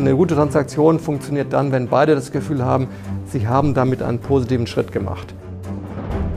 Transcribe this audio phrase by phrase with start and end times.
[0.00, 2.88] Eine gute Transaktion funktioniert dann, wenn beide das Gefühl haben,
[3.26, 5.34] sie haben damit einen positiven Schritt gemacht.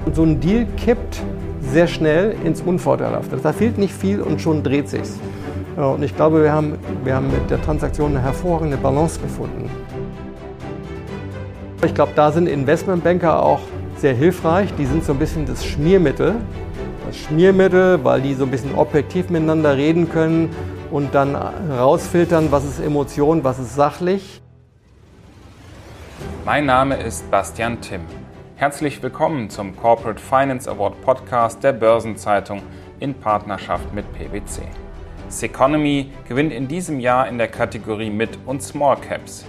[0.05, 1.21] Und so ein Deal kippt
[1.71, 3.37] sehr schnell ins Unvorteilhafte.
[3.37, 5.17] Da fehlt nicht viel und schon dreht sich's.
[5.77, 6.73] Und ich glaube, wir haben,
[7.05, 9.69] wir haben mit der Transaktion eine hervorragende Balance gefunden.
[11.85, 13.61] Ich glaube, da sind Investmentbanker auch
[13.95, 14.73] sehr hilfreich.
[14.77, 16.35] Die sind so ein bisschen das Schmiermittel.
[17.07, 20.49] Das Schmiermittel, weil die so ein bisschen objektiv miteinander reden können
[20.93, 24.43] und dann rausfiltern, was ist Emotion, was ist sachlich.
[26.45, 28.01] Mein Name ist Bastian Timm.
[28.57, 32.61] Herzlich willkommen zum Corporate Finance Award Podcast der Börsenzeitung
[32.99, 34.61] in Partnerschaft mit PwC.
[35.29, 39.45] Seconomy gewinnt in diesem Jahr in der Kategorie Mid- und Small Caps.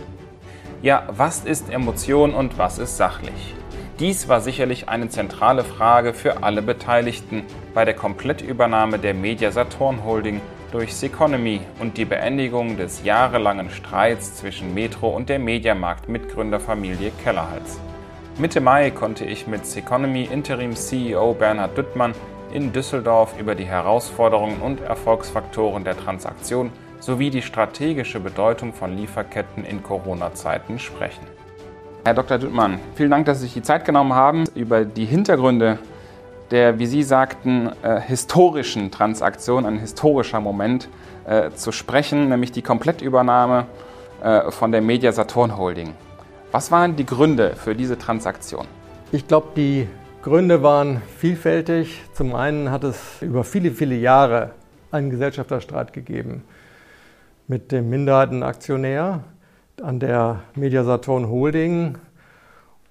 [0.80, 3.54] Ja, was ist Emotion und was ist sachlich?
[4.00, 7.42] Dies war sicherlich eine zentrale Frage für alle Beteiligten
[7.74, 10.40] bei der Komplettübernahme der Media Saturn Holding
[10.74, 17.78] durch Seconomy und die Beendigung des jahrelangen Streits zwischen Metro und der Mediamarkt-Mitgründerfamilie Kellerhals.
[18.38, 22.12] Mitte Mai konnte ich mit Seconomy Interim CEO Bernhard Düttmann
[22.52, 29.64] in Düsseldorf über die Herausforderungen und Erfolgsfaktoren der Transaktion sowie die strategische Bedeutung von Lieferketten
[29.64, 31.22] in Corona-Zeiten sprechen.
[32.04, 32.38] Herr Dr.
[32.38, 35.78] Düttmann, vielen Dank, dass Sie sich die Zeit genommen haben, über die Hintergründe
[36.50, 40.88] der, wie Sie sagten, äh, historischen Transaktion, ein historischer Moment
[41.26, 43.66] äh, zu sprechen, nämlich die Komplettübernahme
[44.22, 45.94] äh, von der Media Saturn Holding.
[46.52, 48.66] Was waren die Gründe für diese Transaktion?
[49.10, 49.88] Ich glaube, die
[50.22, 52.02] Gründe waren vielfältig.
[52.12, 54.52] Zum einen hat es über viele, viele Jahre
[54.90, 56.44] einen Gesellschafterstreit gegeben
[57.46, 59.24] mit dem Minderheitenaktionär
[59.82, 61.98] an der Mediasaturn Holding.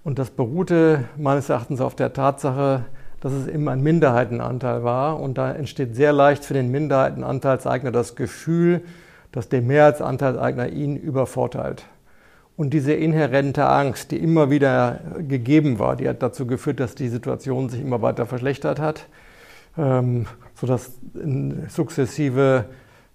[0.03, 2.85] Und das beruhte meines Erachtens auf der Tatsache,
[3.23, 5.17] dass es immer ein Minderheitenanteil war.
[5.17, 8.81] Und da entsteht sehr leicht für den Minderheitenanteilseigner das Gefühl,
[9.31, 11.85] dass der Mehrheitsanteilseigner ihn übervorteilt.
[12.57, 17.07] Und diese inhärente Angst, die immer wieder gegeben war, die hat dazu geführt, dass die
[17.07, 19.07] Situation sich immer weiter verschlechtert hat,
[19.77, 22.65] ähm, sodass in sukzessive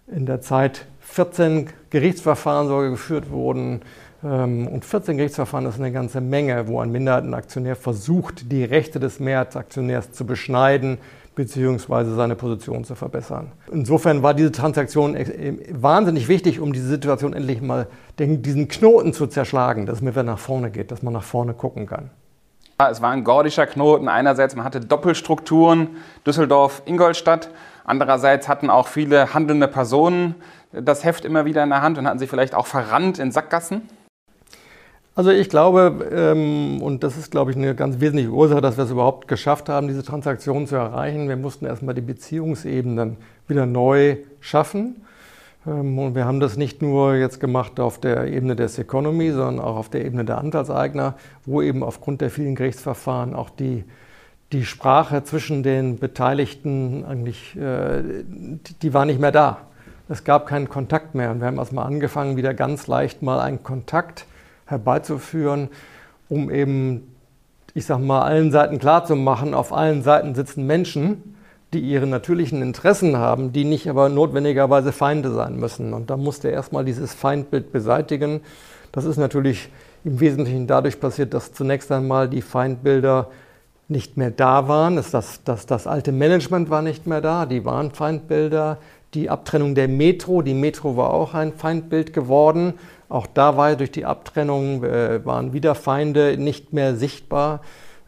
[0.06, 3.82] in der Zeit 14 Gerichtsverfahren sogar geführt wurden.
[4.24, 9.20] Ähm, und 14 Gerichtsverfahren ist eine ganze Menge, wo ein Minderheitenaktionär versucht, die Rechte des
[9.20, 10.98] Mehrheitsaktionärs zu beschneiden
[11.34, 12.14] bzw.
[12.16, 13.52] seine Position zu verbessern.
[13.70, 15.16] Insofern war diese Transaktion
[15.70, 17.86] wahnsinnig wichtig, um diese Situation endlich mal
[18.18, 21.86] diesen Knoten zu zerschlagen, dass mir wieder nach vorne geht, dass man nach vorne gucken
[21.86, 22.10] kann.
[22.90, 24.08] Es war ein gordischer Knoten.
[24.08, 25.96] Einerseits, man hatte Doppelstrukturen,
[26.26, 27.50] Düsseldorf, Ingolstadt.
[27.84, 30.36] Andererseits hatten auch viele handelnde Personen
[30.72, 33.88] das Heft immer wieder in der Hand und hatten sie vielleicht auch verrannt in Sackgassen?
[35.18, 38.84] Also ich glaube, ähm, und das ist, glaube ich, eine ganz wesentliche Ursache, dass wir
[38.84, 41.28] es überhaupt geschafft haben, diese Transaktion zu erreichen.
[41.28, 43.16] Wir mussten erstmal die Beziehungsebenen
[43.48, 45.02] wieder neu schaffen.
[45.66, 49.58] Ähm, und wir haben das nicht nur jetzt gemacht auf der Ebene des Economy, sondern
[49.58, 53.82] auch auf der Ebene der Anteilseigner, wo eben aufgrund der vielen Gerichtsverfahren auch die,
[54.52, 58.22] die Sprache zwischen den Beteiligten eigentlich, äh,
[58.82, 59.62] die war nicht mehr da.
[60.08, 61.32] Es gab keinen Kontakt mehr.
[61.32, 64.24] Und wir haben erstmal angefangen, wieder ganz leicht mal einen Kontakt
[64.68, 65.68] herbeizuführen,
[66.28, 67.14] um eben,
[67.74, 71.34] ich sag mal, allen Seiten klarzumachen, auf allen Seiten sitzen Menschen,
[71.72, 75.92] die ihre natürlichen Interessen haben, die nicht aber notwendigerweise Feinde sein müssen.
[75.92, 78.40] Und da musste er erstmal dieses Feindbild beseitigen.
[78.92, 79.68] Das ist natürlich
[80.04, 83.28] im Wesentlichen dadurch passiert, dass zunächst einmal die Feindbilder
[83.88, 84.96] nicht mehr da waren.
[84.96, 88.78] Das, das, das, das alte Management war nicht mehr da, die waren Feindbilder.
[89.14, 92.74] Die Abtrennung der Metro, die Metro war auch ein Feindbild geworden.
[93.08, 97.60] Auch da war durch die Abtrennung, äh, waren wieder Feinde nicht mehr sichtbar.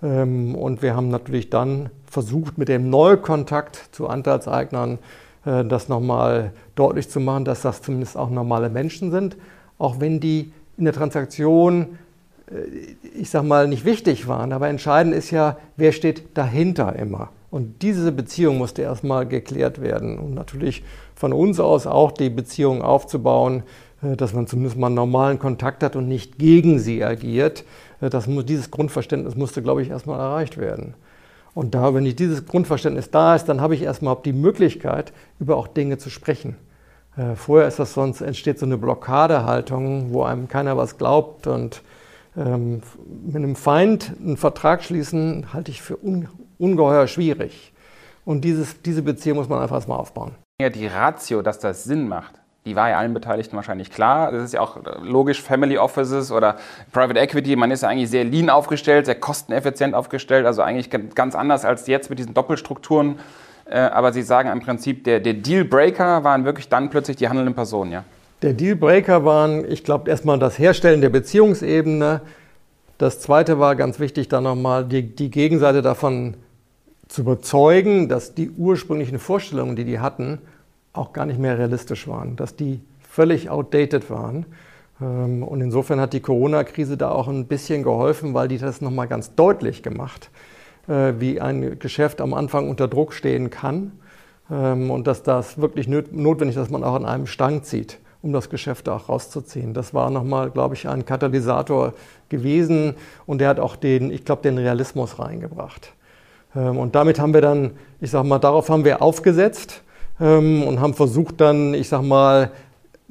[0.03, 4.99] Ähm, und wir haben natürlich dann versucht, mit dem Neukontakt zu Anteilseignern
[5.45, 9.37] äh, das nochmal deutlich zu machen, dass das zumindest auch normale Menschen sind,
[9.79, 11.99] auch wenn die in der Transaktion,
[12.51, 14.53] äh, ich sag mal, nicht wichtig waren.
[14.53, 17.31] Aber entscheidend ist ja, wer steht dahinter immer.
[17.51, 20.19] Und diese Beziehung musste erstmal geklärt werden.
[20.19, 20.85] Und natürlich
[21.15, 23.65] von uns aus auch die Beziehung aufzubauen,
[24.17, 27.65] dass man zumindest mal einen normalen Kontakt hat und nicht gegen sie agiert.
[28.01, 30.95] Äh, das, dieses Grundverständnis musste, glaube ich, erstmal erreicht werden.
[31.55, 35.67] Und da, wenn dieses Grundverständnis da ist, dann habe ich erstmal die Möglichkeit, über auch
[35.67, 36.57] Dinge zu sprechen.
[37.17, 41.83] Äh, vorher ist das sonst, entsteht so eine Blockadehaltung, wo einem keiner was glaubt und
[42.37, 42.83] ähm,
[43.25, 47.73] mit einem Feind einen Vertrag schließen, halte ich für un ungeheuer schwierig.
[48.25, 50.33] Und dieses, diese Beziehung muss man einfach erstmal aufbauen.
[50.61, 54.33] Ja, die Ratio, dass das Sinn macht, die war ja allen Beteiligten wahrscheinlich klar.
[54.33, 56.57] Das ist ja auch logisch, Family Offices oder
[56.93, 61.35] Private Equity, man ist ja eigentlich sehr lean aufgestellt, sehr kosteneffizient aufgestellt, also eigentlich ganz
[61.35, 63.19] anders als jetzt mit diesen Doppelstrukturen.
[63.65, 67.55] Äh, aber Sie sagen im Prinzip, der, der Dealbreaker waren wirklich dann plötzlich die handelnden
[67.55, 68.05] Personen, ja?
[68.43, 72.23] Der Dealbreaker waren, ich glaube, erstmal das Herstellen der Beziehungsebene.
[72.97, 76.37] Das zweite war ganz wichtig, dann nochmal die, die Gegenseite davon
[77.07, 80.39] zu überzeugen, dass die ursprünglichen Vorstellungen, die die hatten,
[80.93, 84.47] auch gar nicht mehr realistisch waren, dass die völlig outdated waren.
[85.01, 89.09] Ähm, und insofern hat die Corona-Krise da auch ein bisschen geholfen, weil die das nochmal
[89.09, 90.31] ganz deutlich gemacht,
[90.89, 93.93] äh, wie ein Geschäft am Anfang unter Druck stehen kann
[94.51, 98.33] ähm, und dass das wirklich notwendig ist, dass man auch an einem Strang zieht um
[98.33, 99.73] das Geschäft auch rauszuziehen.
[99.75, 101.95] Das war nochmal, glaube ich, ein Katalysator
[102.29, 102.95] gewesen
[103.27, 105.95] und der hat auch den, ich glaube, den Realismus reingebracht.
[106.55, 109.83] Ähm, und damit haben wir dann, ich sage mal, darauf haben wir aufgesetzt
[110.21, 112.51] ähm, und haben versucht dann, ich sage mal,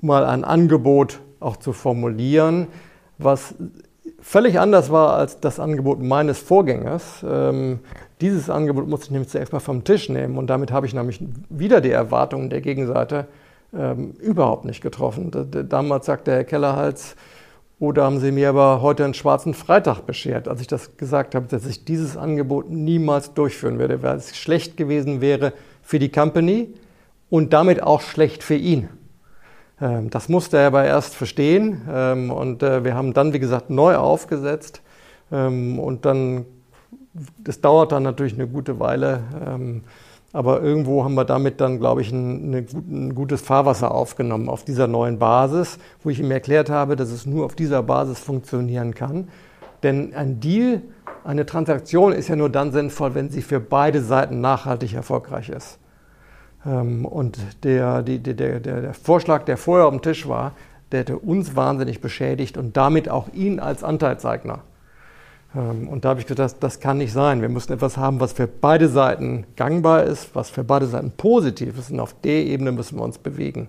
[0.02, 2.68] mal ein Angebot auch zu formulieren,
[3.18, 3.56] was
[4.22, 7.26] völlig anders war als das Angebot meines Vorgängers.
[7.28, 7.80] Ähm,
[8.22, 11.22] dieses Angebot musste ich nämlich zuerst mal vom Tisch nehmen und damit habe ich nämlich
[11.50, 13.28] wieder die Erwartungen der Gegenseite
[13.74, 15.32] ähm, überhaupt nicht getroffen.
[15.70, 17.16] Damals sagte Herr Kellerhals,
[17.80, 21.48] oder haben Sie mir aber heute einen schwarzen Freitag beschert, als ich das gesagt habe,
[21.48, 26.74] dass ich dieses Angebot niemals durchführen werde, weil es schlecht gewesen wäre für die Company
[27.30, 28.90] und damit auch schlecht für ihn.
[29.82, 33.70] Ähm, das musste er aber erst verstehen ähm, und äh, wir haben dann, wie gesagt,
[33.70, 34.82] neu aufgesetzt
[35.32, 36.46] ähm, und dann,
[37.38, 39.24] das dauert dann natürlich eine gute Weile,
[40.32, 44.86] aber irgendwo haben wir damit dann, glaube ich, ein, ein, gutes Fahrwasser aufgenommen auf dieser
[44.86, 49.30] neuen Basis, wo ich ihm erklärt habe, dass es nur auf dieser Basis funktionieren kann.
[49.82, 50.84] Denn ein Deal,
[51.24, 55.79] eine Transaktion ist ja nur dann sinnvoll, wenn sie für beide Seiten nachhaltig erfolgreich ist.
[56.66, 60.54] Ähm, und der, die, der, der, Vorschlag, der vorher auf dem Tisch war,
[60.92, 64.60] der hätte uns wahnsinnig beschädigt und damit auch ihn als Anteilseigner.
[65.56, 67.42] Ähm, und da habe ich gesagt, das, kann nicht sein.
[67.42, 71.78] Wir müssen etwas haben, was für beide Seiten gangbar ist, was für beide Seiten positiv
[71.78, 71.92] ist.
[71.92, 73.68] Und auf der Ebene müssen wir uns bewegen.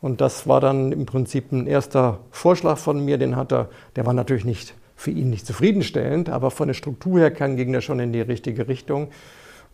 [0.00, 4.06] Und das war dann im Prinzip ein erster Vorschlag von mir, den hat er, der
[4.06, 7.80] war natürlich nicht für ihn nicht zufriedenstellend, aber von der Struktur her kann, ging der
[7.82, 9.08] schon in die richtige Richtung.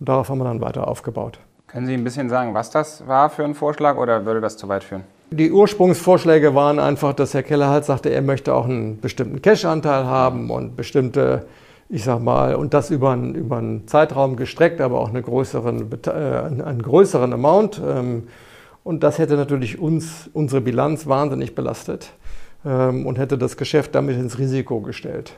[0.01, 1.39] Und darauf haben wir dann weiter aufgebaut.
[1.73, 4.69] Können Sie ein bisschen sagen, was das war für ein Vorschlag oder würde das zu
[4.69, 5.05] weit führen?
[5.31, 10.05] Die Ursprungsvorschläge waren einfach, dass Herr Keller halt sagte, er möchte auch einen bestimmten Cash-Anteil
[10.05, 11.47] haben und bestimmte,
[11.89, 15.91] ich sag mal, und das über einen, über einen Zeitraum gestreckt, aber auch eine größeren,
[16.09, 17.81] äh, einen größeren Amount.
[17.83, 18.29] Ähm,
[18.85, 22.11] und das hätte natürlich uns, unsere Bilanz wahnsinnig belastet
[22.67, 25.33] ähm, und hätte das Geschäft damit ins Risiko gestellt.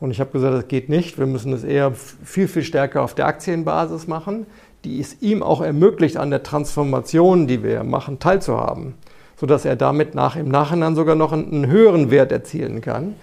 [0.00, 1.18] Und ich habe gesagt, das geht nicht.
[1.18, 4.46] Wir müssen es eher viel, viel stärker auf der Aktienbasis machen
[4.88, 8.94] die es ihm auch ermöglicht, an der Transformation, die wir machen, teilzuhaben,
[9.36, 13.14] sodass er damit nach, im Nachhinein sogar noch einen, höheren Wert erzielen kann.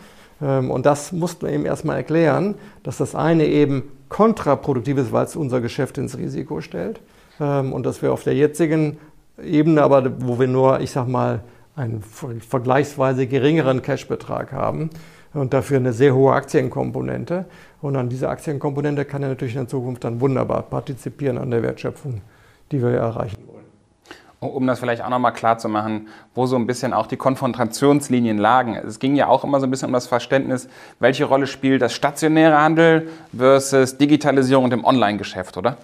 [0.41, 5.25] Ähm, und das mussten wir ihm erstmal erklären, dass das eine eben kontraproduktiv ist, weil
[5.25, 7.01] es unser Geschäft ins Risiko stellt.
[7.39, 8.97] Ähm, und dass wir auf der jetzigen
[9.43, 11.41] Ebene, aber wo wir nur, ich sag mal,
[11.75, 12.03] einen
[12.47, 14.91] vergleichsweise geringeren Cashbetrag haben,
[15.35, 17.45] und dafür eine sehr hohe Aktienkomponente.
[17.81, 21.61] Und an dieser Aktienkomponente kann er natürlich in der Zukunft dann wunderbar partizipieren an der
[21.61, 22.21] Wertschöpfung,
[22.71, 23.55] die wir erreichen wollen.
[24.39, 28.37] Um das vielleicht auch nochmal klar zu machen, wo so ein bisschen auch die Konfrontationslinien
[28.37, 28.75] lagen.
[28.75, 30.67] Es ging ja auch immer so ein bisschen um das Verständnis,
[30.99, 35.77] welche Rolle spielt das stationäre Handel versus Digitalisierung und im Online-Geschäft, oder?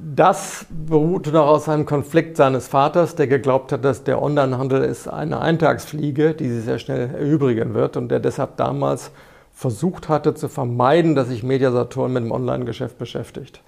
[0.00, 5.08] Das beruhte noch aus einem Konflikt seines Vaters, der geglaubt hat, dass der Onlinehandel ist
[5.08, 9.10] eine Eintagsfliege, die sich sehr schnell erübrigen wird und der deshalb damals
[9.52, 13.60] versucht hatte zu vermeiden, dass sich Mediasaturn mit dem Online-Geschäft beschäftigt.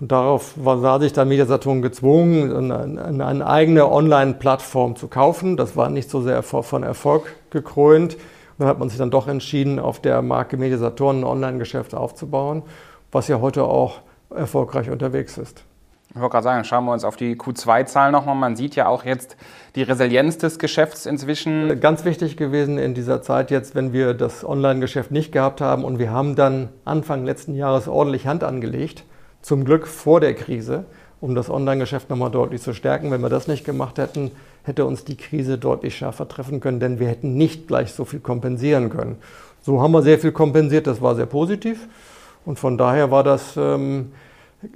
[0.00, 5.56] Und darauf war, sah sich dann Mediasaturn gezwungen, eine, eine eigene Online-Plattform zu kaufen.
[5.56, 8.14] Das war nicht so sehr von Erfolg gekrönt.
[8.16, 8.20] Und
[8.58, 12.62] dann hat man sich dann doch entschieden, auf der Marke Mediasaturn ein Online-Geschäft aufzubauen,
[13.12, 14.00] was ja heute auch
[14.34, 15.64] erfolgreich unterwegs ist.
[16.14, 18.36] Ich wollte gerade sagen, schauen wir uns auf die Q2-Zahlen nochmal.
[18.36, 19.36] Man sieht ja auch jetzt
[19.74, 21.80] die Resilienz des Geschäfts inzwischen.
[21.80, 25.98] Ganz wichtig gewesen in dieser Zeit jetzt, wenn wir das Online-Geschäft nicht gehabt haben und
[25.98, 29.02] wir haben dann Anfang letzten Jahres ordentlich Hand angelegt,
[29.42, 30.84] zum Glück vor der Krise,
[31.20, 33.10] um das Online-Geschäft nochmal deutlich zu stärken.
[33.10, 34.30] Wenn wir das nicht gemacht hätten,
[34.62, 38.20] hätte uns die Krise deutlich schärfer treffen können, denn wir hätten nicht gleich so viel
[38.20, 39.16] kompensieren können.
[39.62, 41.88] So haben wir sehr viel kompensiert, das war sehr positiv.
[42.44, 44.12] Und von daher war das, ähm,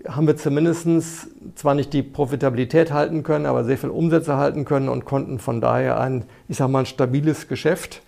[0.08, 4.88] haben wir zumindest zwar nicht die Profitabilität halten können, aber sehr viel Umsätze halten können
[4.88, 8.02] und konnten von daher ein, ich sag mal, ein stabiles Geschäft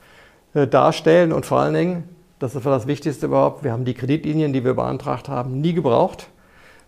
[0.54, 1.32] äh, darstellen.
[1.32, 2.04] Und vor allen Dingen,
[2.38, 6.28] das war das Wichtigste überhaupt, wir haben die Kreditlinien, die wir beantragt haben, nie gebraucht.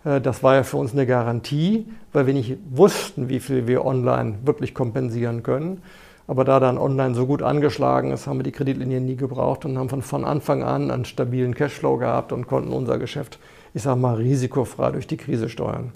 [0.04, 3.84] Äh, das war ja für uns eine Garantie, weil wir nicht wussten, wie viel wir
[3.84, 5.82] online wirklich kompensieren können.
[6.26, 9.76] Aber da dann online so gut angeschlagen ist, haben wir die Kreditlinie nie gebraucht und
[9.76, 13.38] haben von, von Anfang an einen stabilen Cashflow gehabt und konnten unser Geschäft,
[13.74, 15.92] ich sage mal, risikofrei durch die Krise steuern.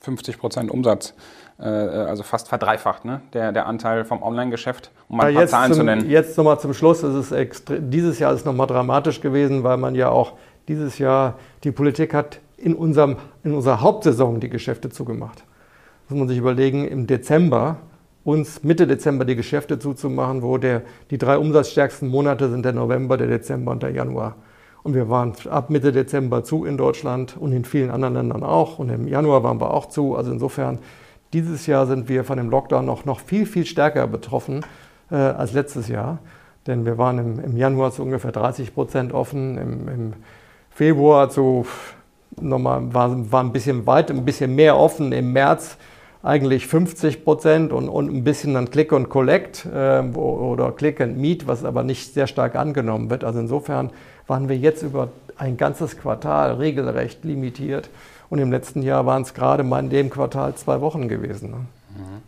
[0.00, 1.14] 50 Prozent Umsatz
[1.60, 3.20] äh, also fast verdreifacht, ne?
[3.32, 6.08] der, der Anteil vom Online-Geschäft, um mal ein paar Zahlen zum, zu nennen.
[6.08, 10.08] Jetzt nochmal zum Schluss, ist es dieses Jahr ist nochmal dramatisch gewesen, weil man ja
[10.08, 10.34] auch
[10.68, 15.44] dieses Jahr, die Politik hat in, unserem, in unserer Hauptsaison die Geschäfte zugemacht.
[16.08, 17.76] Muss man sich überlegen, im Dezember
[18.24, 23.16] uns Mitte Dezember die Geschäfte zuzumachen, wo der, die drei umsatzstärksten Monate sind der November,
[23.16, 24.36] der Dezember und der Januar.
[24.82, 28.78] Und wir waren ab Mitte Dezember zu in Deutschland und in vielen anderen Ländern auch.
[28.78, 30.16] Und im Januar waren wir auch zu.
[30.16, 30.78] Also insofern,
[31.32, 34.64] dieses Jahr sind wir von dem Lockdown noch, noch viel, viel stärker betroffen
[35.10, 36.18] äh, als letztes Jahr.
[36.66, 40.12] Denn wir waren im, im Januar zu ungefähr 30 Prozent offen, im, im
[40.70, 41.66] Februar zu
[42.40, 45.76] nochmal, war, war ein bisschen weit, ein bisschen mehr offen, im März
[46.22, 51.16] eigentlich 50 Prozent und, und ein bisschen dann Click und Collect äh, oder Click and
[51.16, 53.24] Meet, was aber nicht sehr stark angenommen wird.
[53.24, 53.90] Also insofern
[54.30, 57.90] waren wir jetzt über ein ganzes Quartal regelrecht limitiert.
[58.30, 61.50] Und im letzten Jahr waren es gerade mal in dem Quartal zwei Wochen gewesen.
[61.50, 61.56] Ne?
[61.56, 62.22] Mhm.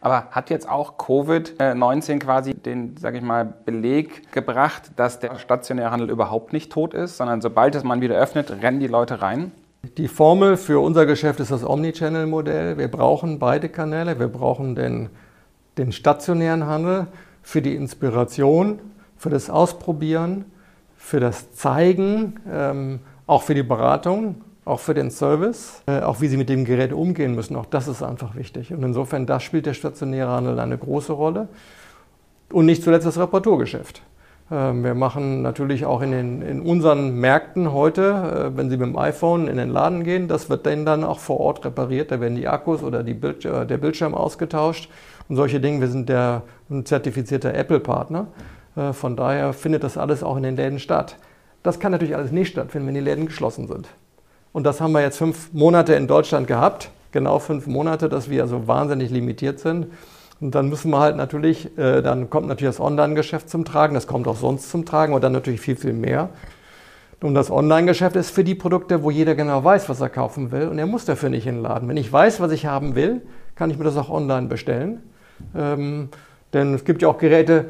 [0.00, 5.90] Aber hat jetzt auch Covid-19 quasi den, sage ich mal, Beleg gebracht, dass der stationäre
[5.90, 9.52] Handel überhaupt nicht tot ist, sondern sobald es man wieder öffnet, rennen die Leute rein?
[9.96, 12.76] Die Formel für unser Geschäft ist das Omnichannel-Modell.
[12.76, 14.18] Wir brauchen beide Kanäle.
[14.18, 15.08] Wir brauchen den,
[15.78, 17.06] den stationären Handel
[17.42, 18.80] für die Inspiration,
[19.16, 20.44] für das Ausprobieren,
[20.96, 26.28] für das Zeigen, ähm, auch für die Beratung, auch für den Service, äh, auch wie
[26.28, 27.56] Sie mit dem Gerät umgehen müssen.
[27.56, 28.72] Auch das ist einfach wichtig.
[28.72, 31.48] Und insofern, da spielt der stationäre Handel eine große Rolle.
[32.52, 34.02] Und nicht zuletzt das Reparaturgeschäft.
[34.50, 38.86] Ähm, wir machen natürlich auch in, den, in unseren Märkten heute, äh, wenn Sie mit
[38.86, 42.10] dem iPhone in den Laden gehen, das wird dann auch vor Ort repariert.
[42.10, 44.88] Da werden die Akkus oder die Bild, äh, der Bildschirm ausgetauscht
[45.28, 45.80] und solche Dinge.
[45.80, 48.28] Wir sind der ein zertifizierter Apple-Partner.
[48.76, 51.16] Äh, von daher findet das alles auch in den Läden statt.
[51.62, 53.88] Das kann natürlich alles nicht stattfinden, wenn die Läden geschlossen sind.
[54.52, 58.46] Und das haben wir jetzt fünf Monate in Deutschland gehabt, genau fünf Monate, dass wir
[58.46, 59.88] so wahnsinnig limitiert sind.
[60.40, 64.06] Und dann müssen wir halt natürlich, äh, dann kommt natürlich das Online-Geschäft zum Tragen, das
[64.06, 66.28] kommt auch sonst zum Tragen und dann natürlich viel, viel mehr.
[67.22, 70.68] Und das Online-Geschäft ist für die Produkte, wo jeder genau weiß, was er kaufen will
[70.68, 71.88] und er muss dafür nicht hinladen.
[71.88, 73.22] Wenn ich weiß, was ich haben will,
[73.54, 75.02] kann ich mir das auch online bestellen.
[75.54, 76.10] Ähm,
[76.52, 77.66] denn es gibt ja auch Geräte,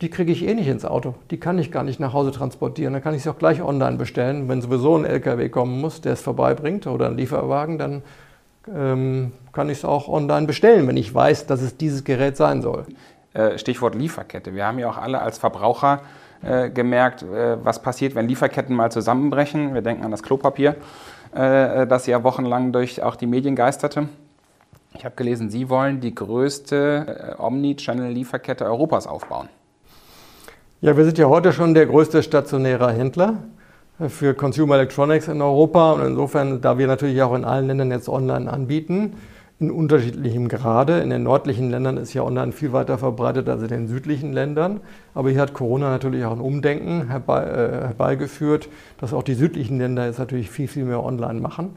[0.00, 1.14] die kriege ich eh nicht ins Auto.
[1.30, 2.92] Die kann ich gar nicht nach Hause transportieren.
[2.92, 4.48] Dann kann ich sie auch gleich online bestellen.
[4.48, 8.02] Wenn sowieso ein LKW kommen muss, der es vorbeibringt oder ein Lieferwagen, dann
[8.74, 12.60] ähm, kann ich es auch online bestellen, wenn ich weiß, dass es dieses Gerät sein
[12.60, 12.84] soll.
[13.32, 14.54] Äh, Stichwort Lieferkette.
[14.54, 16.00] Wir haben ja auch alle als Verbraucher
[16.42, 19.72] äh, gemerkt, äh, was passiert, wenn Lieferketten mal zusammenbrechen.
[19.72, 20.76] Wir denken an das Klopapier,
[21.34, 24.08] äh, das ja wochenlang durch auch die Medien geisterte.
[24.94, 29.48] Ich habe gelesen, Sie wollen die größte äh, Omni-Channel-Lieferkette Europas aufbauen.
[30.82, 33.44] Ja, wir sind ja heute schon der größte stationäre Händler
[34.08, 35.92] für Consumer Electronics in Europa.
[35.92, 39.14] Und insofern, da wir natürlich auch in allen Ländern jetzt online anbieten,
[39.58, 40.98] in unterschiedlichem Grade.
[40.98, 44.80] In den nördlichen Ländern ist ja online viel weiter verbreitet als in den südlichen Ländern.
[45.14, 48.68] Aber hier hat Corona natürlich auch ein Umdenken herbei, äh, herbeigeführt,
[49.00, 51.70] dass auch die südlichen Länder jetzt natürlich viel, viel mehr online machen.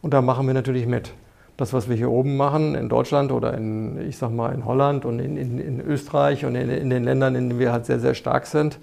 [0.00, 1.12] Und da machen wir natürlich mit.
[1.56, 5.04] Das, was wir hier oben machen, in Deutschland oder in, ich sag mal, in Holland
[5.04, 8.00] und in, in, in Österreich und in, in den Ländern, in denen wir halt sehr,
[8.00, 8.78] sehr stark sind,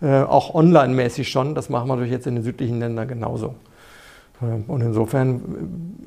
[0.00, 1.54] äh, auch online-mäßig schon.
[1.54, 3.54] Das machen wir natürlich jetzt in den südlichen Ländern genauso.
[4.42, 5.40] Ähm, und insofern,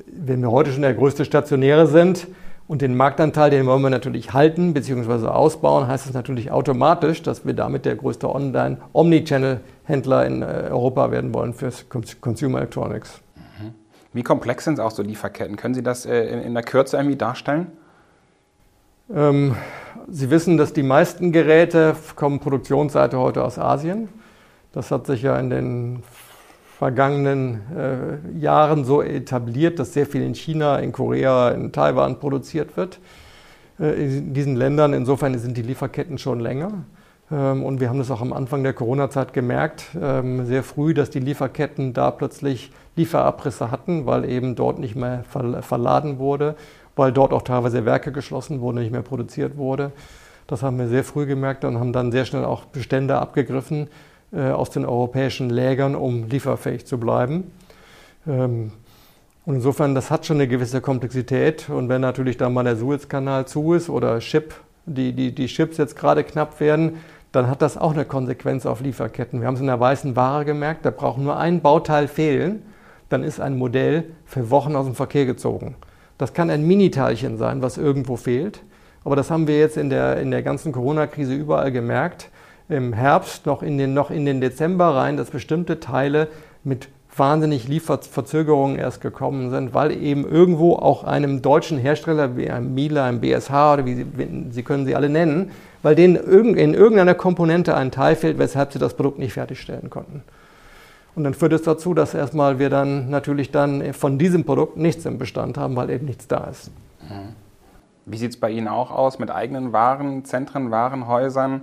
[0.06, 2.26] wenn wir heute schon der größte Stationäre sind
[2.66, 5.28] und den Marktanteil, den wollen wir natürlich halten bzw.
[5.28, 11.32] ausbauen, heißt es natürlich automatisch, dass wir damit der größte Online-Omnichannel-Händler in äh, Europa werden
[11.32, 11.70] wollen für
[12.20, 13.20] Consumer Electronics.
[14.12, 15.56] Wie komplex sind auch so Lieferketten?
[15.56, 17.72] Können Sie das äh, in der Kürze irgendwie darstellen?
[19.14, 19.54] Ähm,
[20.08, 24.08] Sie wissen, dass die meisten Geräte kommen Produktionsseite heute aus Asien.
[24.72, 26.02] Das hat sich ja in den
[26.78, 32.76] vergangenen äh, Jahren so etabliert, dass sehr viel in China, in Korea, in Taiwan produziert
[32.76, 33.00] wird.
[33.80, 36.84] Äh, in diesen Ländern insofern sind die Lieferketten schon länger.
[37.30, 41.10] Ähm, und wir haben das auch am Anfang der Corona-Zeit gemerkt, ähm, sehr früh, dass
[41.10, 46.56] die Lieferketten da plötzlich Lieferabrisse hatten, weil eben dort nicht mehr verladen wurde
[46.98, 49.92] weil dort auch teilweise Werke geschlossen wurden, nicht mehr produziert wurde.
[50.48, 53.88] Das haben wir sehr früh gemerkt und haben dann sehr schnell auch Bestände abgegriffen
[54.32, 57.52] äh, aus den europäischen Lägern, um lieferfähig zu bleiben.
[58.26, 58.72] Ähm,
[59.46, 61.70] und insofern, das hat schon eine gewisse Komplexität.
[61.70, 65.76] Und wenn natürlich dann mal der Suezkanal zu ist oder Chip, die, die, die Chips
[65.76, 66.96] jetzt gerade knapp werden,
[67.30, 69.40] dann hat das auch eine Konsequenz auf Lieferketten.
[69.40, 72.62] Wir haben es in der weißen Ware gemerkt, da braucht nur ein Bauteil fehlen,
[73.08, 75.76] dann ist ein Modell für Wochen aus dem Verkehr gezogen.
[76.18, 78.60] Das kann ein Miniteilchen sein, was irgendwo fehlt.
[79.04, 82.30] Aber das haben wir jetzt in der, in der ganzen Corona-Krise überall gemerkt.
[82.68, 86.28] Im Herbst, noch in, den, noch in den Dezember rein, dass bestimmte Teile
[86.64, 92.74] mit wahnsinnig Lieferverzögerungen erst gekommen sind, weil eben irgendwo auch einem deutschen Hersteller wie einem
[92.74, 94.06] Miele, einem BSH oder wie Sie,
[94.50, 95.50] Sie können sie alle nennen,
[95.82, 100.22] weil denen in irgendeiner Komponente ein Teil fehlt, weshalb sie das Produkt nicht fertigstellen konnten.
[101.18, 105.04] Und dann führt es dazu, dass erstmal wir dann natürlich dann von diesem Produkt nichts
[105.04, 106.70] im Bestand haben, weil eben nichts da ist.
[108.06, 111.62] Wie sieht es bei Ihnen auch aus mit eigenen Warenzentren, Warenhäusern?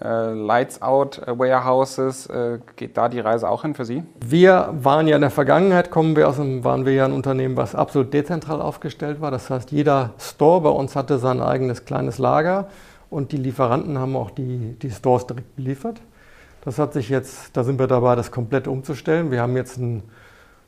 [0.00, 4.02] Äh, Lights Out äh, Warehouses, äh, geht da die Reise auch hin für Sie?
[4.26, 7.58] Wir waren ja in der Vergangenheit, kommen wir aus einem, waren wir ja ein Unternehmen,
[7.58, 9.30] was absolut dezentral aufgestellt war.
[9.30, 12.68] Das heißt, jeder Store bei uns hatte sein eigenes kleines Lager
[13.10, 16.00] und die Lieferanten haben auch die, die Stores direkt beliefert.
[16.66, 19.30] Das hat sich jetzt, da sind wir dabei, das komplett umzustellen.
[19.30, 20.02] Wir haben jetzt ein,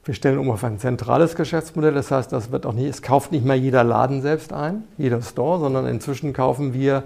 [0.05, 1.93] wir stellen um auf ein zentrales Geschäftsmodell.
[1.93, 5.21] Das heißt, das wird auch nicht, es kauft nicht mehr jeder Laden selbst ein, jeder
[5.23, 7.03] Store, sondern inzwischen kaufen wir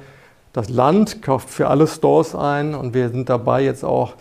[0.53, 4.13] das Land kauft für alle Stores ein und wir sind dabei, jetzt auch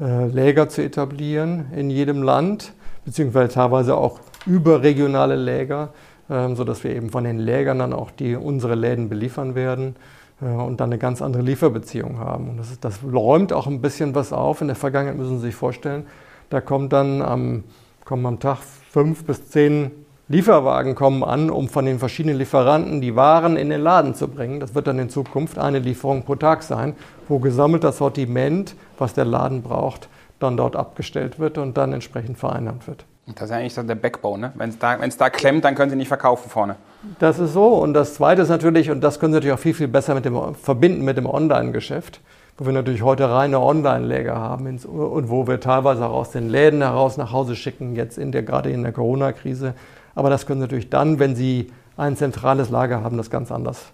[0.00, 2.72] äh, Läger zu etablieren in jedem Land,
[3.04, 5.90] beziehungsweise teilweise auch überregionale Läger,
[6.28, 9.94] äh, sodass wir eben von den Lägern dann auch die, unsere Läden beliefern werden
[10.40, 12.50] und dann eine ganz andere Lieferbeziehung haben.
[12.50, 14.60] Und das, ist, das räumt auch ein bisschen was auf.
[14.60, 16.06] In der Vergangenheit müssen Sie sich vorstellen,
[16.50, 17.64] da kommt dann am,
[18.04, 18.58] kommen am Tag
[18.90, 19.90] fünf bis zehn
[20.28, 24.58] Lieferwagen kommen an, um von den verschiedenen Lieferanten die Waren in den Laden zu bringen.
[24.58, 26.96] Das wird dann in Zukunft eine Lieferung pro Tag sein,
[27.28, 30.08] wo gesammelt das Sortiment, was der Laden braucht,
[30.40, 33.04] dann dort abgestellt wird und dann entsprechend vereinnahmt wird.
[33.34, 34.48] Das ist eigentlich so der Backbone.
[34.48, 34.52] Ne?
[34.56, 36.74] Wenn es da, da klemmt, dann können Sie nicht verkaufen vorne.
[37.18, 37.74] Das ist so.
[37.74, 40.24] Und das Zweite ist natürlich, und das können Sie natürlich auch viel, viel besser mit
[40.24, 42.20] dem, verbinden mit dem Online-Geschäft,
[42.58, 46.82] wo wir natürlich heute reine Online-Läger haben und wo wir teilweise auch aus den Läden
[46.82, 49.74] heraus nach Hause schicken, jetzt in der, gerade in der Corona-Krise
[50.16, 53.92] aber das können Sie natürlich dann, wenn Sie ein zentrales Lager haben, das ganz anders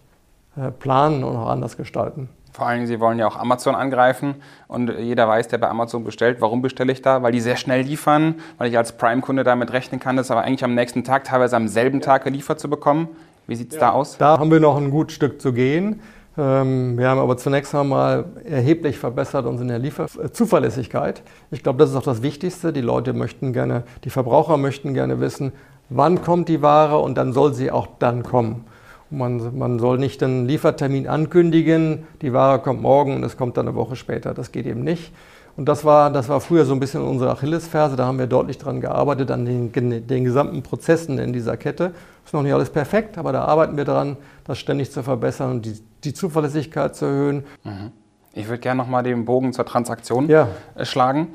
[0.57, 2.31] äh, planen und auch anders gestalten.
[2.53, 4.35] Vor allem, Sie wollen ja auch Amazon angreifen
[4.69, 7.23] und jeder weiß, der bei Amazon bestellt, warum bestelle ich da?
[7.23, 10.63] Weil die sehr schnell liefern, weil ich als Prime-Kunde damit rechnen kann, das aber eigentlich
[10.63, 13.09] am nächsten Tag, teilweise am selben Tag geliefert zu bekommen.
[13.47, 13.81] Wie sieht es ja.
[13.81, 14.19] da aus?
[14.19, 16.01] Da haben wir noch ein gutes Stück zu gehen.
[16.37, 21.23] Ähm, wir haben aber zunächst einmal erheblich verbessert unsere Lieferzuverlässigkeit.
[21.51, 22.73] Ich glaube, das ist auch das Wichtigste.
[22.73, 25.53] Die Leute möchten gerne, die Verbraucher möchten gerne wissen,
[25.89, 28.65] wann kommt die Ware und dann soll sie auch dann kommen.
[29.13, 33.69] Man, man, soll nicht einen Liefertermin ankündigen, die Ware kommt morgen und es kommt dann
[33.69, 34.35] eine Woche später.
[34.35, 35.13] Das geht eben nicht.
[35.57, 37.95] Und das war, das war früher so ein bisschen unsere Achillesferse.
[37.95, 41.93] Da haben wir deutlich dran gearbeitet, an den, den gesamten Prozessen in dieser Kette.
[42.25, 45.67] Ist noch nicht alles perfekt, aber da arbeiten wir dran, das ständig zu verbessern und
[45.67, 47.45] die, die Zuverlässigkeit zu erhöhen.
[47.65, 47.93] Mhm.
[48.35, 50.49] Ich würde gerne nochmal den Bogen zur Transaktion ja.
[50.85, 51.29] Schlagen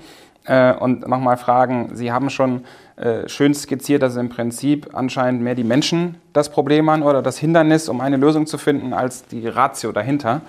[0.48, 2.64] äh, und nochmal fragen, Sie haben schon
[2.96, 7.38] äh, schön skizziert, dass im Prinzip anscheinend mehr die Menschen das Problem haben oder das
[7.38, 10.42] Hindernis, um eine Lösung zu finden, als die Ratio dahinter.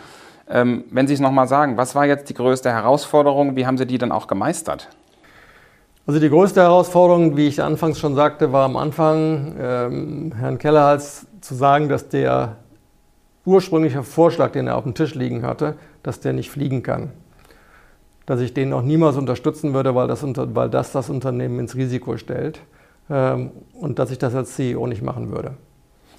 [0.48, 3.56] Ähm, wenn Sie es nochmal sagen, was war jetzt die größte Herausforderung?
[3.56, 4.88] Wie haben Sie die dann auch gemeistert?
[6.06, 11.26] Also die größte Herausforderung, wie ich anfangs schon sagte, war am Anfang ähm, Herrn Kellerhals
[11.40, 12.56] zu sagen, dass der
[13.44, 17.10] ursprüngliche Vorschlag, den er auf dem Tisch liegen hatte, dass der nicht fliegen kann
[18.28, 22.18] dass ich den auch niemals unterstützen würde, weil das, weil das das Unternehmen ins Risiko
[22.18, 22.60] stellt
[23.08, 25.52] ähm, und dass ich das als CEO nicht machen würde.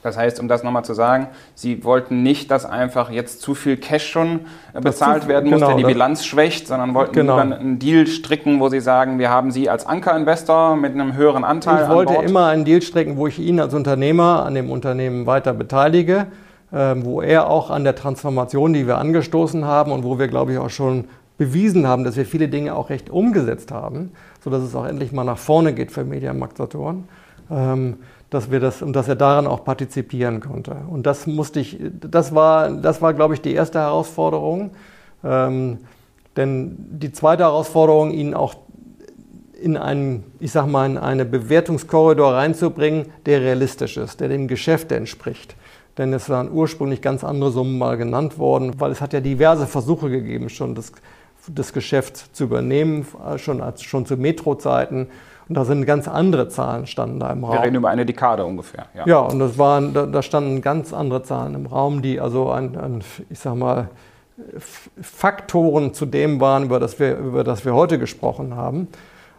[0.01, 3.77] Das heißt, um das nochmal zu sagen, Sie wollten nicht, dass einfach jetzt zu viel
[3.77, 4.39] Cash schon
[4.73, 7.39] äh, bezahlt werden muss, genau, der die Bilanz schwächt, sondern wollten genau.
[7.39, 11.43] lieber einen Deal stricken, wo Sie sagen, wir haben Sie als Ankerinvestor mit einem höheren
[11.43, 11.83] Anteil.
[11.83, 15.53] Ich wollte immer einen Deal stricken, wo ich ihn als Unternehmer an dem Unternehmen weiter
[15.53, 16.25] beteilige,
[16.73, 20.53] ähm, wo er auch an der Transformation, die wir angestoßen haben und wo wir, glaube
[20.53, 21.05] ich, auch schon
[21.39, 24.11] bewiesen haben, dass wir viele Dinge auch recht umgesetzt haben,
[24.43, 27.05] sodass es auch endlich mal nach vorne geht für Mediamarkt Saturn,
[27.49, 27.97] ähm,
[28.29, 30.75] dass wir das und dass er daran auch partizipieren konnte.
[30.87, 34.71] Und das musste ich, das war, das war, glaube ich, die erste Herausforderung.
[35.23, 35.79] Ähm,
[36.35, 38.55] denn die zweite Herausforderung, ihn auch
[39.59, 44.91] in einen, ich sag mal, in einen Bewertungskorridor reinzubringen, der realistisch ist, der dem Geschäft
[44.91, 45.55] entspricht
[45.99, 49.67] denn es waren ursprünglich ganz andere Summen mal genannt worden, weil es hat ja diverse
[49.67, 50.93] Versuche gegeben, schon das
[51.47, 53.05] das Geschäft zu übernehmen,
[53.37, 55.07] schon, als, schon zu Metro-Zeiten.
[55.47, 57.53] Und da sind ganz andere Zahlen standen da im Raum.
[57.53, 58.85] Wir reden über eine Dekade ungefähr.
[58.93, 62.51] Ja, ja und das waren, da, da, standen ganz andere Zahlen im Raum, die also
[62.51, 63.89] ein, ein, ich sag mal,
[65.01, 68.87] Faktoren zu dem waren, über das wir, über das wir heute gesprochen haben.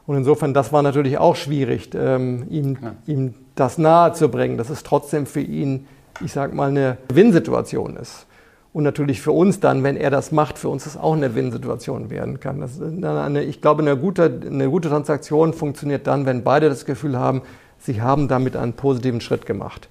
[0.06, 2.92] Und insofern, das war natürlich auch schwierig, ähm, ihm, ja.
[3.06, 5.86] ihm das nahe zu bringen, dass es trotzdem für ihn,
[6.24, 8.26] ich sag mal, eine Gewinnsituation ist.
[8.72, 12.08] Und natürlich für uns dann, wenn er das macht, für uns das auch eine Win-Situation
[12.08, 12.62] werden kann.
[13.04, 17.42] Eine, ich glaube, eine gute, eine gute Transaktion funktioniert dann, wenn beide das Gefühl haben,
[17.78, 19.88] sie haben damit einen positiven Schritt gemacht.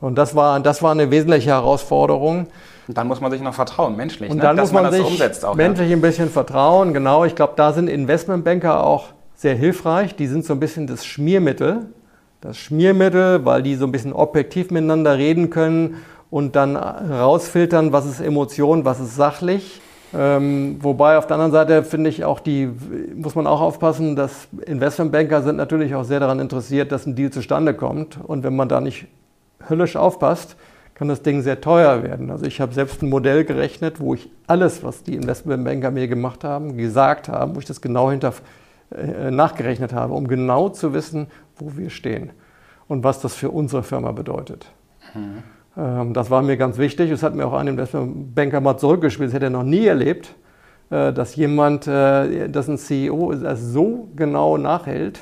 [0.00, 2.46] Und das war, das war eine wesentliche Herausforderung.
[2.88, 4.42] Und dann muss man sich noch vertrauen, menschlich, und ne?
[4.42, 4.62] dann ne?
[4.62, 5.96] muss man, man sich umsetzt auch, menschlich ja.
[5.96, 6.94] ein bisschen vertrauen.
[6.94, 10.16] Genau, ich glaube, da sind Investmentbanker auch sehr hilfreich.
[10.16, 11.86] Die sind so ein bisschen das Schmiermittel.
[12.40, 15.96] Das Schmiermittel, weil die so ein bisschen objektiv miteinander reden können
[16.30, 19.80] und dann rausfiltern, was ist Emotion, was ist sachlich.
[20.12, 22.68] Ähm, wobei auf der anderen Seite finde ich auch die,
[23.14, 27.30] muss man auch aufpassen, dass Investmentbanker sind natürlich auch sehr daran interessiert, dass ein Deal
[27.30, 28.18] zustande kommt.
[28.22, 29.06] Und wenn man da nicht
[29.68, 30.56] höllisch aufpasst,
[30.94, 32.30] kann das Ding sehr teuer werden.
[32.30, 36.44] Also ich habe selbst ein Modell gerechnet, wo ich alles, was die Investmentbanker mir gemacht
[36.44, 38.34] haben, gesagt haben, wo ich das genau hinter,
[38.90, 42.30] äh, nachgerechnet habe, um genau zu wissen, wo wir stehen
[42.88, 44.66] und was das für unsere Firma bedeutet.
[45.14, 45.42] Mhm.
[45.80, 47.10] Ähm, das war mir ganz wichtig.
[47.10, 49.28] Es hat mir auch ein Investmentbanker mal zurückgespielt.
[49.28, 50.34] Das hätte er noch nie erlebt,
[50.90, 55.20] äh, dass jemand, äh, dass ein CEO das so genau nachhält.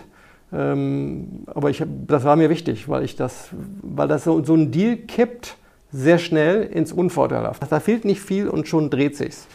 [0.53, 3.51] Ähm, aber ich, das war mir wichtig, weil ich das,
[3.83, 5.57] weil das so, so ein Deal kippt
[5.93, 7.67] sehr schnell ins Unvorteilhafte.
[7.69, 9.47] Da fehlt nicht viel und schon dreht sich's.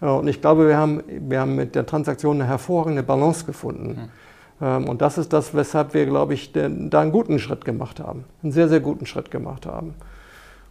[0.00, 4.10] Und ich glaube, wir haben, wir haben mit der Transaktion eine hervorragende Balance gefunden.
[4.60, 4.88] Mhm.
[4.88, 8.24] Und das ist das, weshalb wir, glaube ich, da einen guten Schritt gemacht haben.
[8.42, 9.94] Einen sehr, sehr guten Schritt gemacht haben.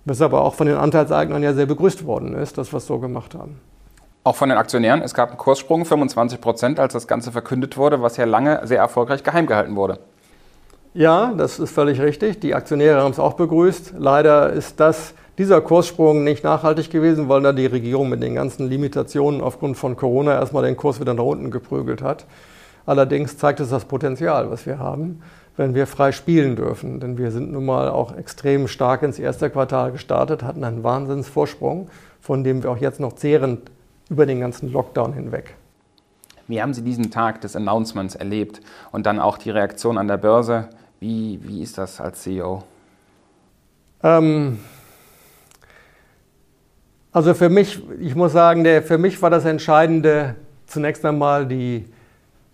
[0.06, 3.00] Was aber auch von den Anteilseignern ja sehr begrüßt worden ist, dass wir es so
[3.00, 3.60] gemacht haben.
[4.24, 5.02] Auch von den Aktionären.
[5.02, 8.80] Es gab einen Kurssprung, 25 Prozent, als das Ganze verkündet wurde, was ja lange sehr
[8.80, 10.00] erfolgreich geheim gehalten wurde.
[10.94, 12.40] Ja, das ist völlig richtig.
[12.40, 13.96] Die Aktionäre haben es auch begrüßt.
[13.98, 18.70] Leider ist das, dieser Kurssprung nicht nachhaltig gewesen, weil da die Regierung mit den ganzen
[18.70, 22.26] Limitationen aufgrund von Corona erstmal den Kurs wieder nach unten geprügelt hat.
[22.86, 25.22] Allerdings zeigt es das Potenzial, was wir haben
[25.58, 27.00] wenn wir frei spielen dürfen.
[27.00, 31.90] Denn wir sind nun mal auch extrem stark ins erste Quartal gestartet, hatten einen Wahnsinnsvorsprung,
[32.20, 33.60] von dem wir auch jetzt noch zehren
[34.10, 35.56] über den ganzen Lockdown hinweg.
[36.48, 40.18] Wie haben Sie diesen Tag des Announcements erlebt und dann auch die Reaktion an der
[40.18, 40.70] Börse?
[41.00, 42.64] Wie, wie ist das als CEO?
[44.04, 44.60] Ähm,
[47.12, 50.36] also für mich, ich muss sagen, der, für mich war das Entscheidende
[50.68, 51.86] zunächst einmal die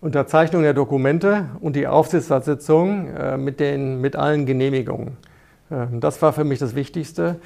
[0.02, 5.16] Unterzeichnung der Dokumente und die Aufsichtsratssitzung äh, mit, den, mit allen Genehmigungen.
[5.70, 7.36] Äh, das war für mich das Wichtigste,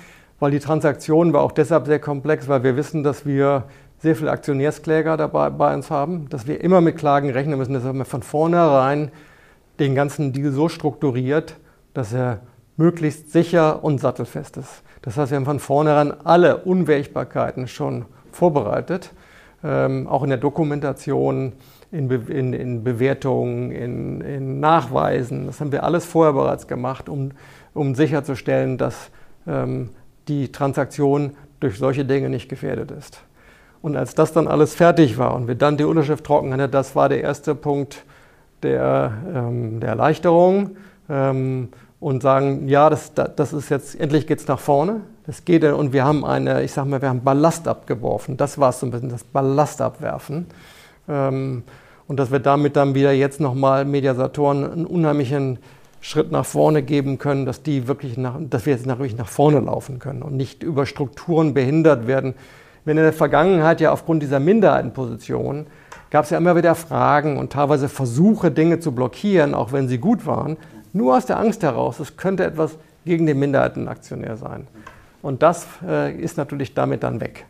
[0.40, 3.64] weil die Transaktion war auch deshalb sehr komplex, weil wir wissen, dass wir
[3.98, 7.82] sehr viele Aktionärskläger dabei bei uns haben, dass wir immer mit Klagen rechnen müssen.
[7.84, 9.10] Haben wir von vornherein
[9.78, 11.56] den ganzen Deal so strukturiert,
[11.92, 12.40] dass er
[12.78, 14.82] möglichst sicher und sattelfest ist.
[15.02, 19.12] Das heißt, wir haben von vornherein alle Unwägbarkeiten schon vorbereitet,
[19.62, 21.52] ähm, auch in der Dokumentation
[21.96, 25.46] in, Be in, in Bewertungen, in, in, Nachweisen.
[25.46, 27.30] Das haben wir alles vorher bereits gemacht, um,
[27.74, 29.10] um sicherzustellen, dass
[29.46, 29.90] ähm,
[30.28, 33.20] die Transaktion durch solche Dinge nicht gefährdet ist.
[33.82, 36.96] Und als das dann alles fertig war und wir dann die Unterschrift trocken hatten, das
[36.96, 38.04] war der erste Punkt
[38.62, 40.76] der, ähm, der Erleichterung.
[41.08, 45.00] Ähm, und sagen, ja, das, das ist jetzt, endlich geht es nach vorne.
[45.26, 48.36] Das geht und wir haben eine, ich sag mal, wir haben Ballast abgeworfen.
[48.36, 50.46] Das war so ein bisschen das Ballast abwerfen.
[51.08, 51.64] Ähm,
[52.08, 55.58] und dass wir damit dann wieder jetzt nochmal Mediasatoren einen unheimlichen
[56.00, 59.28] Schritt nach vorne geben können, dass die wirklich nach, dass wir jetzt nach, wirklich nach
[59.28, 62.34] vorne laufen können und nicht über Strukturen behindert werden.
[62.84, 65.66] Wenn in der Vergangenheit ja aufgrund dieser Minderheitenposition
[66.10, 69.98] gab es ja immer wieder Fragen und teilweise Versuche, Dinge zu blockieren, auch wenn sie
[69.98, 70.56] gut waren,
[70.92, 74.68] nur aus der Angst heraus, es könnte etwas gegen den Minderheitenaktionär sein.
[75.22, 77.46] Und das äh, ist natürlich damit dann weg.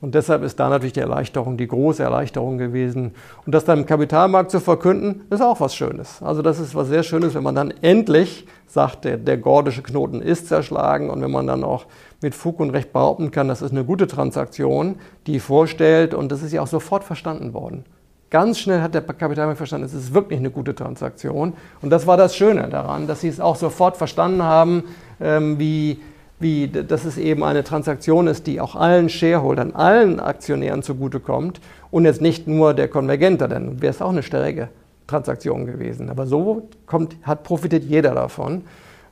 [0.00, 3.14] Und deshalb ist da natürlich die Erleichterung, die große Erleichterung gewesen.
[3.44, 6.22] Und das dann im Kapitalmarkt zu verkünden, ist auch was Schönes.
[6.22, 10.22] Also das ist was sehr Schönes, wenn man dann endlich sagt, der, der gordische Knoten
[10.22, 11.86] ist zerschlagen und wenn man dann auch
[12.20, 16.42] mit Fug und Recht behaupten kann, das ist eine gute Transaktion, die vorstellt und das
[16.42, 17.84] ist ja auch sofort verstanden worden.
[18.30, 21.54] Ganz schnell hat der Kapitalmarkt verstanden, es ist wirklich eine gute Transaktion.
[21.80, 24.84] Und das war das Schöne daran, dass sie es auch sofort verstanden haben,
[25.18, 25.98] ähm, wie
[26.40, 32.04] wie dass es eben eine Transaktion ist, die auch allen Shareholdern, allen Aktionären zugutekommt und
[32.04, 34.68] jetzt nicht nur der Konvergenter, dann wäre es auch eine stärkere
[35.06, 36.10] Transaktion gewesen.
[36.10, 38.62] Aber so kommt, hat profitiert jeder davon.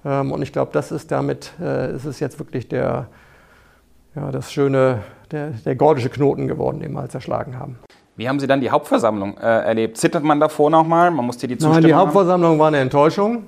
[0.05, 3.09] Ähm, und ich glaube, das ist damit, äh, ist es jetzt wirklich der,
[4.15, 5.01] ja, das schöne,
[5.33, 7.79] der, der gordische Knoten geworden, den wir halt zerschlagen haben.
[8.15, 9.99] Wie haben Sie dann die Hauptversammlung äh, erlebt?
[9.99, 11.11] Zittert man davor nochmal?
[11.11, 12.59] Man musste die Zustimmung Nein, die Hauptversammlung haben?
[12.59, 13.45] war eine Enttäuschung.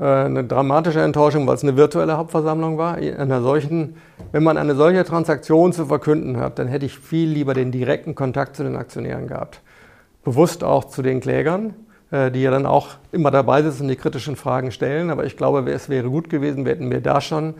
[0.00, 2.94] Äh, eine dramatische Enttäuschung, weil es eine virtuelle Hauptversammlung war.
[2.94, 3.96] Einer solchen,
[4.32, 8.14] wenn man eine solche Transaktion zu verkünden hat, dann hätte ich viel lieber den direkten
[8.14, 9.60] Kontakt zu den Aktionären gehabt.
[10.24, 11.74] Bewusst auch zu den Klägern,
[12.10, 15.10] äh, die ja dann auch immer dabei sitzen und die kritischen Fragen stellen.
[15.10, 17.54] Aber ich glaube, es wäre gut gewesen, hätten wir da schon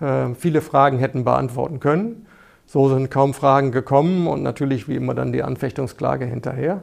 [0.00, 2.26] äh, viele Fragen hätten beantworten können.
[2.64, 6.80] So sind kaum Fragen gekommen und natürlich wie immer dann die Anfechtungsklage hinterher.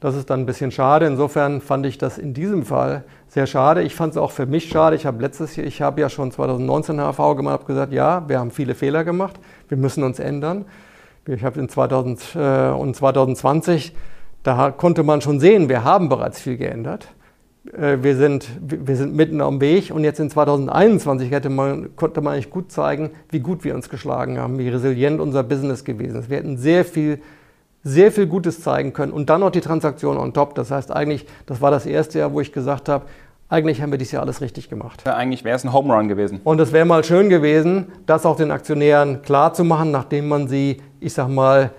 [0.00, 1.06] Das ist dann ein bisschen schade.
[1.06, 3.82] Insofern fand ich das in diesem Fall sehr schade.
[3.82, 4.96] Ich fand es auch für mich schade.
[4.96, 8.28] Ich habe letztes Jahr, ich habe ja schon 2019 eine HV gemacht, habe gesagt, ja,
[8.28, 10.66] wir haben viele Fehler gemacht, wir müssen uns ändern.
[11.26, 13.94] Ich habe in 2000 äh, und 2020
[14.42, 17.08] Da konnte man schon sehen, wir haben bereits viel geändert.
[17.72, 22.20] Äh, wir sind, wir sind mitten am Weg und jetzt in 2021 hätte man, konnte
[22.20, 26.20] man eigentlich gut zeigen, wie gut wir uns geschlagen haben, wie resilient unser Business gewesen
[26.20, 26.30] ist.
[26.30, 27.18] Wir hätten sehr viel,
[27.86, 30.56] sehr viel Gutes zeigen können und dann noch die Transaktion on top.
[30.56, 33.04] Das heißt eigentlich, das war das erste Jahr, wo ich gesagt habe,
[33.48, 35.04] eigentlich haben wir dieses Jahr alles richtig gemacht.
[35.06, 36.40] Ja, eigentlich wäre es ein Home Run gewesen.
[36.42, 40.48] Und es wäre mal schön gewesen, das auch den Aktionären klar zu machen, nachdem man
[40.48, 41.70] sie, ich sag mal,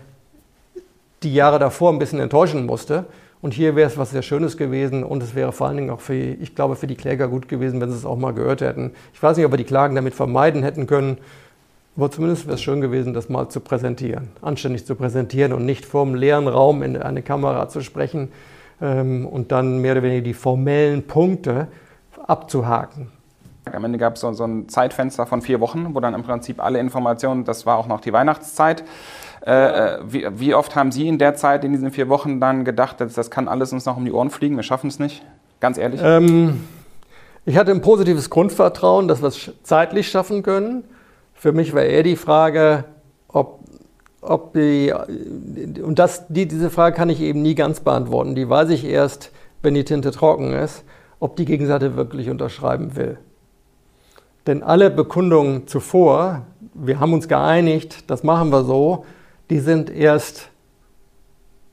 [1.23, 3.03] die Jahre davor ein bisschen enttäuschen musste.
[3.41, 5.99] Und hier wäre es was sehr Schönes gewesen und es wäre vor allen Dingen auch
[5.99, 8.93] für, ich glaube, für die Kläger gut gewesen, wenn sie es auch mal gehört hätten.
[9.13, 11.17] Ich weiß nicht, ob wir die Klagen damit vermeiden hätten können,
[11.97, 15.83] aber zumindest wäre es schön gewesen, das mal zu präsentieren, anständig zu präsentieren und nicht
[15.83, 18.31] vor einem leeren Raum in eine Kamera zu sprechen
[18.81, 21.67] ähm, und dann mehr oder weniger die formellen Punkte
[22.27, 23.11] abzuhaken.
[23.65, 26.63] Am Ende gab es so, so ein Zeitfenster von vier Wochen, wo dann im Prinzip
[26.63, 28.83] alle Informationen, das war auch noch die Weihnachtszeit,
[29.45, 32.63] äh, äh, wie, wie, oft haben Sie in der Zeit, in diesen vier Wochen, dann
[32.63, 35.23] gedacht, das, das kann alles uns noch um die Ohren fliegen, wir schaffen es nicht?
[35.59, 35.99] Ganz ehrlich?
[36.03, 36.63] Ähm,
[37.45, 40.83] ich hatte ein positives Grundvertrauen, dass wir es zeitlich schaffen können.
[41.37, 42.85] Für mich war eher die Frage,
[43.27, 43.59] ob,
[44.21, 48.33] ob die, und das, die, diese Frage kann ich eben nie ganz beantworten.
[48.33, 50.83] Die weiß ich erst, wenn die Tinte trocken ist,
[51.19, 53.19] ob die Gegenseite wirklich unterschreiben will.
[54.47, 59.05] Denn alle Bekundungen zuvor, wir haben uns geeinigt, das machen wir so,
[59.51, 60.49] die sind erst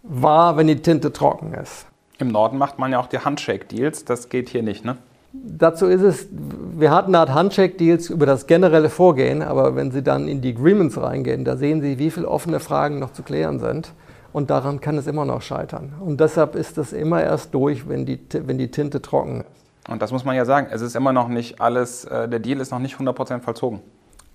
[0.03, 1.87] wahr, wenn die Tinte trocken ist.
[2.19, 4.99] Im Norden macht man ja auch die Handshake-Deals, das geht hier nicht, ne?
[5.37, 10.03] Dazu ist es, wir hatten eine Art Handshake-Deals über das generelle Vorgehen, aber wenn Sie
[10.03, 13.59] dann in die Agreements reingehen, da sehen Sie, wie viele offene Fragen noch zu klären
[13.59, 13.93] sind.
[14.33, 15.95] Und daran kann es immer noch scheitern.
[16.01, 19.91] Und deshalb ist das immer erst durch, wenn die, wenn die Tinte trocken ist.
[19.91, 22.61] Und das muss man ja sagen, es ist immer noch nicht alles, äh, der Deal
[22.61, 23.81] ist noch nicht 100% vollzogen.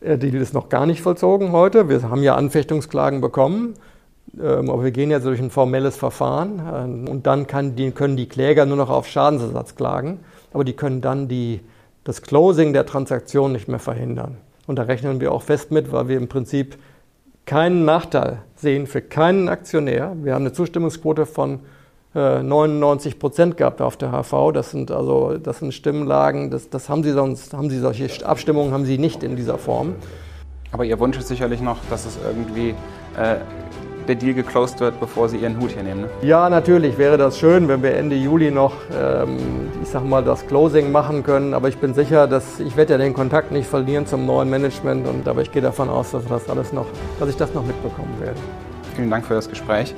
[0.01, 1.89] Der Deal ist noch gar nicht vollzogen heute.
[1.89, 3.73] Wir haben ja Anfechtungsklagen bekommen,
[4.39, 8.29] ähm, aber wir gehen ja durch ein formelles Verfahren ähm, und dann die, können die
[8.29, 10.19] Kläger nur noch auf Schadensersatz klagen,
[10.53, 11.61] aber die können dann die,
[12.03, 14.37] das Closing der Transaktion nicht mehr verhindern.
[14.67, 16.77] Und da rechnen wir auch fest mit, weil wir im Prinzip
[17.45, 20.15] keinen Nachteil sehen für keinen Aktionär.
[20.21, 21.59] Wir haben eine Zustimmungsquote von
[22.13, 24.51] 99 äh, Prozent gehabt auf der HV.
[24.53, 28.71] Das sind also das sind Stimmenlagen, das, das haben sie sonst, haben sie solche Abstimmungen
[28.71, 29.95] haben sie nicht in dieser Form.
[30.71, 32.75] Aber Ihr Wunsch ist sicherlich noch, dass es irgendwie
[33.17, 33.37] äh,
[34.09, 36.01] der Deal geclosed wird, bevor Sie Ihren Hut hier nehmen.
[36.01, 36.09] Ne?
[36.21, 39.37] Ja, natürlich wäre das schön, wenn wir Ende Juli noch, ähm,
[39.81, 41.53] ich sag mal, das Closing machen können.
[41.53, 45.07] Aber ich bin sicher, dass ich werde ja den Kontakt nicht verlieren zum neuen Management.
[45.07, 46.87] Und aber ich gehe davon aus, dass das alles noch,
[47.19, 48.39] dass ich das noch mitbekommen werde.
[48.95, 49.93] Vielen Dank für das Gespräch.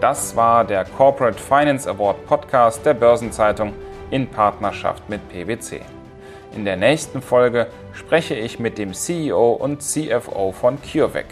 [0.00, 3.74] Das war der Corporate Finance Award Podcast der Börsenzeitung
[4.10, 5.82] in Partnerschaft mit PwC.
[6.56, 11.26] In der nächsten Folge spreche ich mit dem CEO und CFO von CureVac.